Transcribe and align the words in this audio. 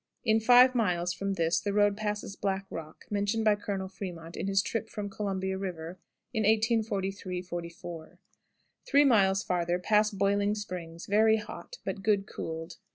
In 0.25 0.39
five 0.39 0.73
miles 0.73 1.13
from 1.13 1.33
this 1.33 1.59
the 1.59 1.73
road 1.73 1.95
passes 1.95 2.35
Black 2.35 2.65
Rock, 2.71 3.05
mentioned 3.11 3.45
by 3.45 3.55
Colonel 3.55 3.87
Frémont 3.87 4.35
in 4.35 4.47
his 4.47 4.63
trip 4.63 4.89
from 4.89 5.11
Columbia 5.11 5.59
River 5.59 5.99
in 6.33 6.41
1843 6.41 7.43
4. 7.69 8.17
Three 8.83 9.05
miles 9.05 9.43
farther 9.43 9.77
pass 9.77 10.09
boiling 10.09 10.55
springs, 10.55 11.05
very 11.05 11.37
hot, 11.37 11.77
but 11.85 12.01
good 12.01 12.25
cooled. 12.25 12.77